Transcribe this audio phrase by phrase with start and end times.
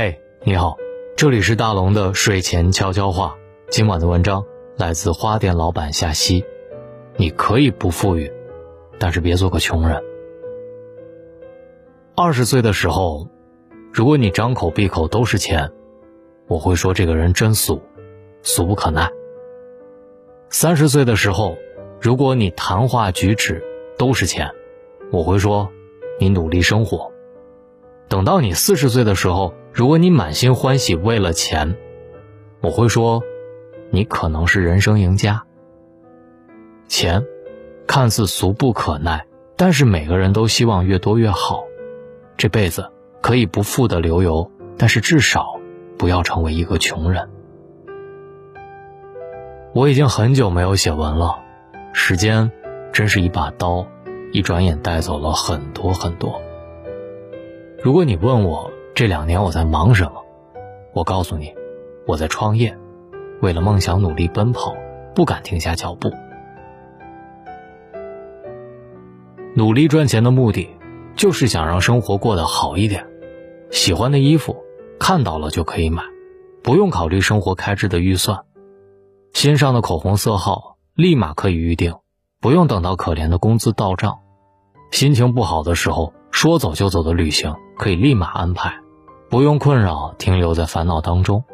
[0.00, 0.76] 嘿，你好，
[1.16, 3.36] 这里是大龙的睡前悄悄话。
[3.68, 4.44] 今晚的文章
[4.76, 6.44] 来自花店老板夏曦。
[7.16, 8.32] 你可以不富裕，
[9.00, 10.00] 但是别做个穷人。
[12.14, 13.26] 二十岁的时候，
[13.92, 15.68] 如果你张口闭口都是钱，
[16.46, 17.82] 我会说这个人真俗，
[18.44, 19.10] 俗不可耐。
[20.48, 21.56] 三十岁的时候，
[22.00, 23.64] 如果你谈话举止
[23.98, 24.48] 都是钱，
[25.10, 25.68] 我会说
[26.20, 27.10] 你努力生活。
[28.08, 31.76] 等到你四十岁的时候，如果你满心欢喜为了钱，
[32.60, 33.22] 我会说，
[33.92, 35.44] 你可能是人生赢家。
[36.88, 37.24] 钱，
[37.86, 39.24] 看似俗不可耐，
[39.56, 41.62] 但是每个人都希望越多越好。
[42.36, 45.60] 这辈子可以不富的流油，但是至少
[45.96, 47.30] 不要成为一个穷人。
[49.74, 51.38] 我已经很久没有写文了，
[51.92, 52.50] 时间
[52.92, 53.86] 真是一把刀，
[54.32, 56.42] 一转眼带走了很多很多。
[57.80, 60.24] 如果你问我这两年我在忙什么，
[60.92, 61.54] 我告诉你，
[62.04, 62.76] 我在创业，
[63.40, 64.74] 为了梦想努力奔跑，
[65.14, 66.12] 不敢停下脚步。
[69.54, 70.68] 努力赚钱的目的，
[71.14, 73.06] 就是想让生活过得好一点。
[73.70, 74.56] 喜欢的衣服，
[74.98, 76.02] 看到了就可以买，
[76.64, 78.40] 不用考虑生活开支的预算。
[79.32, 81.94] 新上的口红色号，立马可以预定，
[82.40, 84.18] 不用等到可怜的工资到账。
[84.90, 86.12] 心情不好的时候。
[86.30, 88.78] 说走就走的旅行可以立马安排，
[89.30, 91.44] 不用困扰停留在烦恼当中。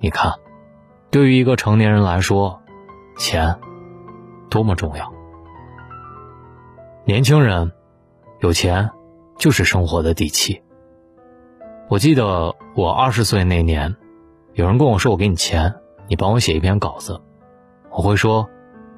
[0.00, 0.34] 你看，
[1.10, 2.60] 对于一个成年人来说，
[3.16, 3.56] 钱
[4.50, 5.12] 多么重要。
[7.04, 7.70] 年轻人
[8.40, 8.90] 有钱
[9.38, 10.62] 就是生活的底气。
[11.88, 13.94] 我记得我二十岁那年，
[14.54, 15.76] 有人跟我说：“我给你钱，
[16.08, 17.20] 你帮我写一篇稿子。”
[17.90, 18.50] 我会说：“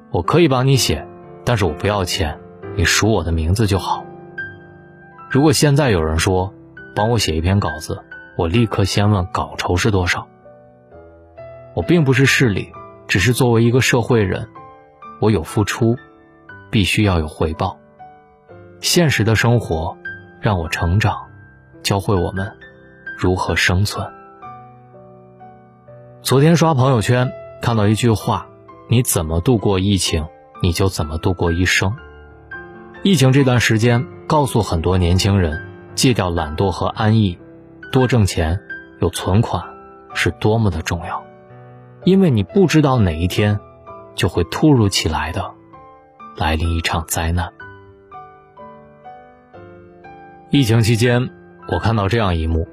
[0.09, 1.07] 我可以帮你写，
[1.45, 2.39] 但是我不要钱，
[2.75, 4.03] 你署我的名字就好。”
[5.29, 6.55] 如果现在有人说
[6.99, 8.03] 帮我写一篇稿子，
[8.35, 10.27] 我立刻先问稿酬是多少。
[11.73, 12.73] 我并不是势利，
[13.07, 14.49] 只是作为一个社会人，
[15.21, 15.95] 我有付出，
[16.69, 17.79] 必须要有回报。
[18.81, 19.97] 现实的生活
[20.41, 21.15] 让我成长，
[21.83, 22.51] 教会我们
[23.17, 24.05] 如何生存。
[26.21, 28.47] 昨天刷朋友圈看到一句话：
[28.89, 30.27] 你怎么度过疫情，
[30.61, 31.95] 你就怎么度过一生。
[33.03, 34.05] 疫情这段时间。
[34.27, 35.68] 告诉很多年轻人，
[35.99, 37.37] 戒掉懒惰和安逸，
[37.91, 38.61] 多挣钱，
[39.01, 39.61] 有存款，
[40.13, 41.25] 是多么的重要。
[42.05, 43.59] 因为你不知道哪一天，
[44.15, 45.51] 就会突如其来的
[46.37, 47.51] 来临一场灾难。
[50.49, 51.31] 疫情期间，
[51.67, 52.65] 我看到这样一幕：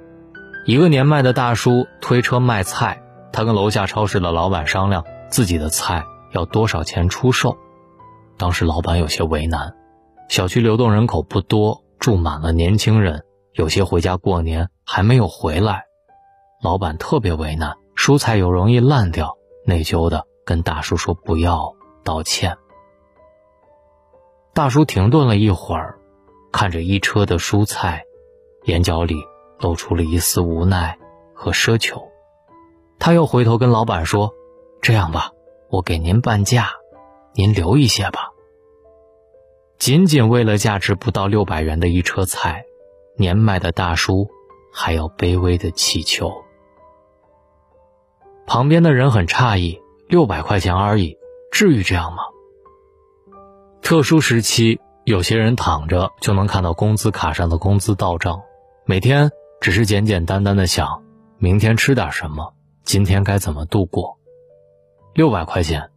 [0.65, 7.59] 一个年迈的大叔推车卖菜，他跟楼下超市的老板商量自己的菜要多少钱出售。
[8.39, 9.75] 当时老板有些为难。
[10.29, 15.87] 小区流动人口不多，住满了年轻人，有些回家过年还没有回来，
[16.63, 21.75] 老板特别为难，蔬菜又容易烂掉，内疚的跟大叔说不要，
[22.05, 22.59] 道歉。
[24.55, 25.99] 大叔停顿了一会儿，
[26.53, 28.05] 看着一车的蔬菜，
[28.67, 29.17] 眼角里
[29.59, 30.97] 露出了一丝无奈
[31.35, 32.07] 和奢求，
[33.01, 34.33] 他又回头跟老板说
[34.81, 35.33] ：“这样吧，
[35.71, 36.69] 我给您半价，
[37.35, 38.31] 您留一些吧。”
[39.79, 42.65] 仅仅为了价值不到六百元的一车菜，
[43.17, 44.29] 年迈的大叔
[44.73, 46.33] 还要卑微的乞求。
[48.47, 51.19] 旁边的人很诧异：六百块钱而已，
[51.53, 52.23] 至于这样吗？
[53.83, 58.43] 特殊时期，有些人躺着就能看到工资卡上的工资到账，
[58.87, 61.05] 每天只是简简单单的想
[61.39, 64.19] 明天吃点什么，今天该怎么度过。
[65.13, 65.91] 六百块钱，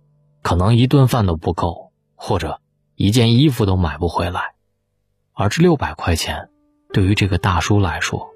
[0.44, 2.59] 可能一顿饭都不够，或者。
[3.01, 4.55] 一件衣服都买不回来，
[5.31, 6.49] 而这六百块钱，
[6.91, 8.29] 对于这个大叔来说，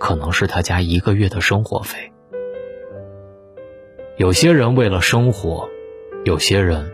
[0.00, 2.12] 可能是他家一个月的生活费。
[4.16, 5.68] 有些人为了生活，
[6.24, 6.90] 有些人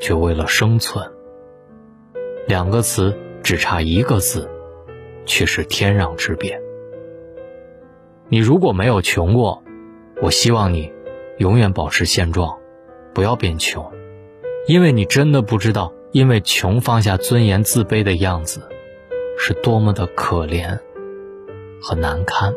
[0.00, 1.06] 却为了生存。
[2.46, 4.48] 两个词只差一个字，
[5.26, 6.58] 却是天壤之别。
[8.30, 9.62] 你如果没有穷过，
[10.22, 10.90] 我希望你
[11.36, 12.58] 永远保持现状，
[13.12, 13.92] 不要变穷，
[14.66, 15.92] 因为你真的不知道。
[16.10, 18.62] 因为穷放下尊严自卑的样子，
[19.38, 20.78] 是多么的可怜
[21.82, 22.54] 和难堪。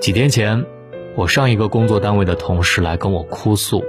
[0.00, 0.64] 几天前，
[1.16, 3.84] 我上一个工作单位的同事来跟我哭诉，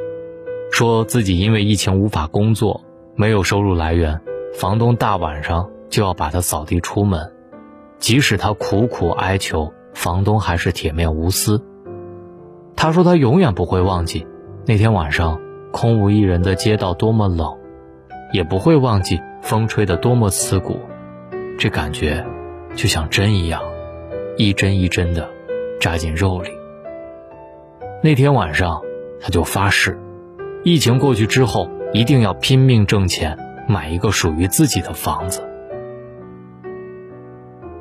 [0.71, 2.83] 说自己因为疫情无法工作，
[3.15, 4.19] 没有收入来源，
[4.53, 7.31] 房东大晚上就要把他扫地出门，
[8.00, 11.63] 即使他苦苦哀求，房东还是铁面无私。
[12.75, 14.27] 他说他永远不会忘记
[14.65, 15.39] 那天晚上。
[15.71, 17.57] 空无一人的街道多么冷，
[18.33, 20.80] 也不会忘记风吹得多么刺骨。
[21.57, 22.25] 这感觉
[22.75, 23.62] 就像针一样，
[24.38, 25.30] 一针一针的
[25.80, 26.50] 扎进肉里。
[28.01, 28.81] 那天晚上，
[29.19, 30.00] 他就发誓，
[30.63, 33.38] 疫情过去之后，一定要拼命挣钱，
[33.68, 35.45] 买一个属于自己的房子。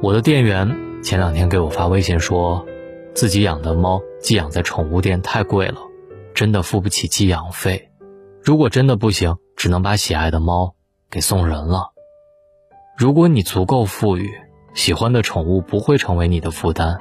[0.01, 2.67] 我的店员前两天给我发微信说，
[3.15, 5.79] 自己养的猫寄养在宠物店太贵了，
[6.39, 7.91] 真的付不起寄养费。
[8.45, 10.77] 如果真的不行，只能把喜爱的猫
[11.11, 11.91] 给送人了。
[12.97, 14.31] 如果你足够富裕，
[14.73, 17.01] 喜欢的宠物不会成为你的负担，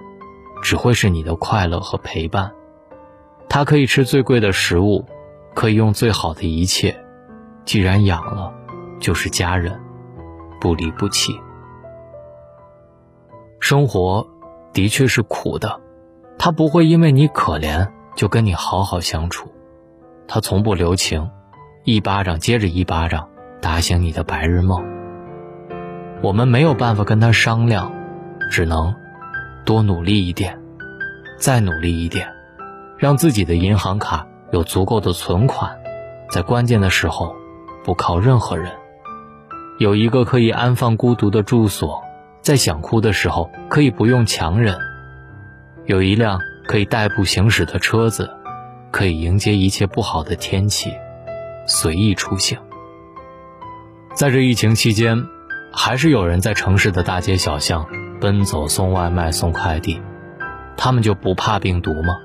[0.64, 2.52] 只会是你的快乐和陪伴。
[3.48, 5.06] 它可以吃最贵的食物，
[5.54, 7.00] 可以用最好的一切。
[7.64, 8.52] 既然养了，
[9.00, 9.80] 就是家人，
[10.60, 11.40] 不离不弃。
[13.60, 14.28] 生活
[14.74, 15.80] 的确是苦的，
[16.40, 19.54] 它不会因为你可怜就跟你好好相处，
[20.28, 21.30] 他从不留情，
[21.84, 23.30] 一巴掌接着一巴掌
[23.62, 24.84] 打醒你的白日梦。
[26.24, 27.94] 我们没有办法跟他商量，
[28.50, 28.96] 只能
[29.66, 30.60] 多努力一点，
[31.38, 32.28] 再努力一点，
[32.98, 35.78] 让自己的银行卡有足够的存款，
[36.32, 37.36] 在关键的时候
[37.84, 38.72] 不靠任何人，
[39.78, 42.04] 有一个可以安放孤独的住所。
[42.42, 44.76] 在想哭的时候，可以不用强忍；
[45.86, 48.30] 有一辆可以代步行驶的车子，
[48.92, 50.94] 可以迎接一切不好的天气，
[51.66, 52.60] 随意出行。
[54.14, 55.26] 在这疫情期间，
[55.72, 57.88] 还是有人在城市的大街小巷
[58.20, 60.02] 奔走送外卖、送快递，
[60.76, 62.16] 他们就不怕病毒吗？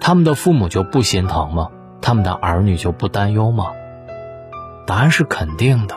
[0.00, 1.68] 他们的父母就不心疼吗？
[2.00, 3.72] 他们的儿女就不担忧吗？
[4.86, 5.94] 答案是肯定的，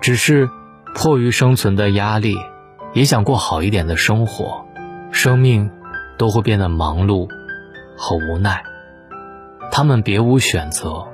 [0.00, 0.50] 只是
[0.94, 2.36] 迫于生存的压力。
[2.92, 4.66] 也想过好一点的生活，
[5.10, 5.70] 生命
[6.18, 7.28] 都会变得忙碌
[7.96, 8.62] 和无奈。
[9.70, 11.06] 他们别无选择，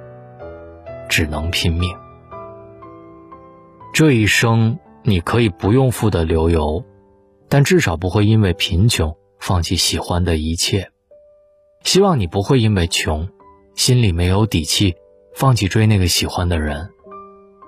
[1.08, 1.90] 只能拼命。
[3.92, 6.84] 这一生你可以不用富得流油，
[7.48, 10.90] 但至少不会因为贫穷放弃喜欢的一切。
[11.82, 13.28] 希望你不会因为穷，
[13.74, 14.94] 心里没有底气，
[15.34, 16.90] 放弃追那个喜欢的人。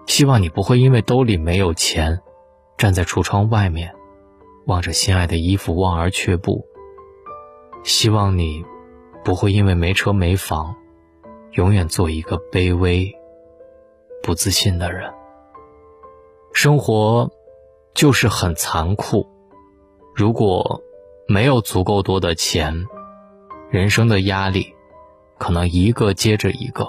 [0.07, 2.21] 希望你不会因为兜里没有钱，
[2.79, 3.95] 站在橱窗外面。
[4.67, 6.65] 望着心爱的衣服望而却步。
[7.85, 8.65] 希望你
[9.23, 10.75] 不会因为没车没房，
[11.53, 13.15] 永远做一个卑微、
[14.23, 15.13] 不自信的人。
[16.55, 17.31] 生活
[17.95, 19.29] 就是很残酷，
[20.15, 20.83] 如果
[21.29, 22.87] 没有足够多的钱，
[23.71, 24.75] 人生的压力
[25.37, 26.89] 可能一个接着一个。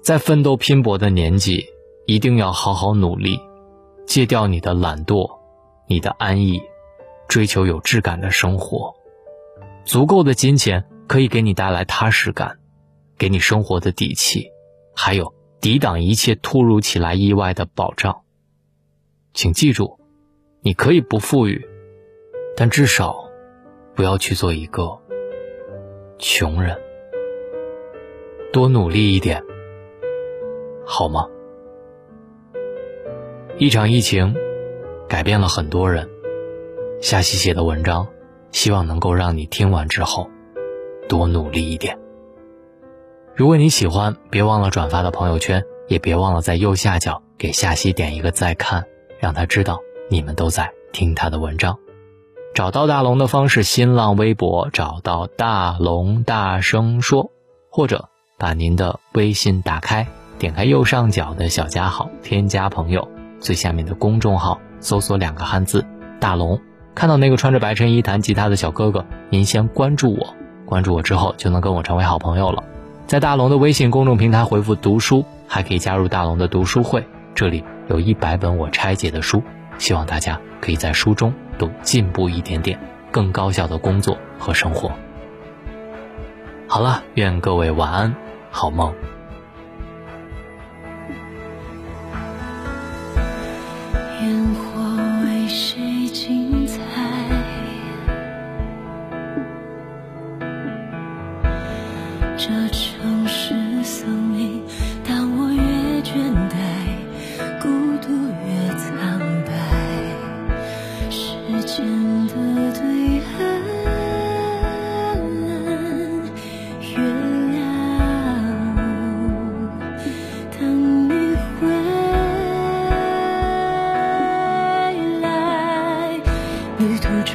[0.00, 1.66] 在奋斗拼搏的年纪，
[2.06, 3.40] 一定要好好努力，
[4.06, 5.28] 戒掉你的懒惰。
[5.88, 6.60] 你的安逸，
[7.28, 8.95] 追求有质感的生活，
[9.86, 12.58] 足够的金钱可以给你带来踏实感，
[13.16, 14.50] 给你生活的底气，
[14.94, 18.22] 还有抵挡一切突如其来意外的保障。
[19.32, 20.00] 请记住，
[20.60, 21.64] 你可以不富裕，
[22.56, 23.30] 但至少
[23.94, 24.98] 不要去做一个
[26.18, 26.76] 穷人。
[28.52, 29.44] 多努力一点，
[30.84, 31.28] 好吗？
[33.56, 34.34] 一场疫情。
[35.08, 36.10] 改变了很多人，
[37.00, 38.08] 夏西写的文章，
[38.50, 40.28] 希望能够让你听完之后
[41.08, 41.98] 多努力一点。
[43.34, 48.86] 如果你喜欢，别忘了转发到朋友圈，也别忘了在右下角给夏西点一个再看，
[49.18, 51.78] 让他知道你们都在听他的文章。
[52.54, 57.30] 找到大龙的方式：新浪微博找到大龙，大声说，
[57.68, 64.58] 或者把您的微信打开，点开右上角的小加号，添加朋友，最下面的公众号。
[64.78, 65.84] 搜索两个汉字
[66.20, 66.60] “大龙”，
[66.96, 70.34] 看到那个穿着白衬衣弹吉他的小哥哥，您先关注我，
[70.64, 72.64] 关注我之后就能跟我成为好朋友了。
[73.06, 79.42] 在大龙的微信公众平台回复“读书”，还可以加入大龙的读书会，这里有一百本我拆解的书，
[79.76, 82.78] 希望大家可以在书中都进步一点点，
[83.12, 84.90] 更高效的工作和生活。
[86.66, 88.14] 好了，愿各位晚安，
[88.50, 88.94] 好梦。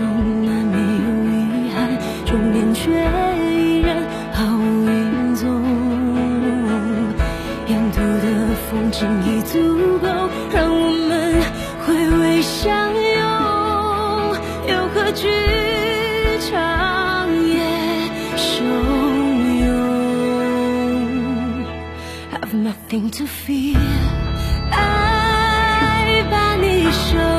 [0.01, 0.09] 从
[0.47, 1.77] 来没有遗憾，
[2.25, 3.87] 终点却依然
[4.33, 5.45] 毫无影踪。
[7.67, 8.25] 沿途的
[8.67, 10.07] 风景已足够
[10.51, 11.11] 让我们
[11.85, 13.05] 回味相拥，
[14.67, 15.29] 又何惧
[16.49, 17.61] 长夜
[18.35, 18.41] 汹
[19.65, 19.69] 涌
[22.31, 23.77] ？Have nothing to fear，
[24.71, 27.30] 爱把你守。